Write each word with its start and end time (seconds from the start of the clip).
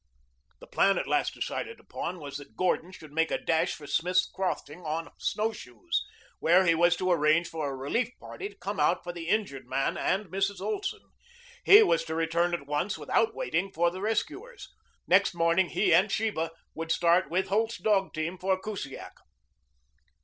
The 0.57 0.65
plan 0.65 0.97
at 0.97 1.05
last 1.05 1.31
decided 1.35 1.79
upon 1.79 2.17
was 2.17 2.37
that 2.37 2.55
Gordon 2.55 2.91
should 2.91 3.11
make 3.11 3.29
a 3.29 3.37
dash 3.37 3.75
for 3.75 3.85
Smith's 3.85 4.25
Crossing 4.25 4.83
on 4.83 5.11
snowshoes, 5.19 6.03
where 6.39 6.65
he 6.65 6.73
was 6.73 6.95
to 6.95 7.11
arrange 7.11 7.47
for 7.47 7.69
a 7.69 7.75
relief 7.75 8.09
party 8.19 8.49
to 8.49 8.55
come 8.57 8.79
out 8.79 9.03
for 9.03 9.13
the 9.13 9.27
injured 9.27 9.67
man 9.67 9.97
and 9.97 10.25
Mrs. 10.31 10.59
Olson. 10.59 11.03
He 11.63 11.83
was 11.83 12.03
to 12.05 12.15
return 12.15 12.55
at 12.55 12.65
once 12.65 12.97
without 12.97 13.35
waiting 13.35 13.71
for 13.71 13.91
the 13.91 14.01
rescuers. 14.01 14.69
Next 15.05 15.35
morning 15.35 15.69
he 15.69 15.93
and 15.93 16.11
Sheba 16.11 16.49
would 16.73 16.91
start 16.91 17.29
with 17.29 17.49
Holt's 17.49 17.77
dog 17.77 18.11
team 18.11 18.39
for 18.39 18.59
Kusiak. 18.59 19.13